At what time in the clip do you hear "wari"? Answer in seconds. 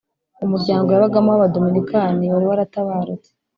2.33-2.45